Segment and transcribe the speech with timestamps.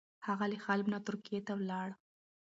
[0.27, 1.89] هغه له حلب نه ترکیې ته ولاړ.